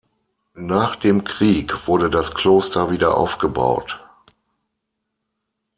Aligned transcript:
Nach 0.55 0.95
dem 0.95 1.25
Krieg 1.25 1.85
wurde 1.85 2.09
das 2.09 2.33
Kloster 2.33 2.89
wieder 2.89 3.15
aufgebaut. 3.15 3.99